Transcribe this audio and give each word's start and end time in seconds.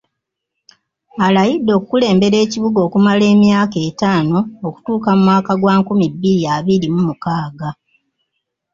Alayidde 1.25 1.71
okukulembera 1.77 2.37
ekibuga 2.45 2.79
okumala 2.87 3.23
emyaka 3.33 3.77
ettaano 3.87 4.39
okutuuka 4.67 5.09
mu 5.17 5.21
mwaka 5.27 5.51
gwa 5.61 5.73
nkumi 5.79 6.05
bbiri 6.13 6.43
abiri 6.55 6.87
mu 6.93 7.01
mukaaga. 7.07 7.69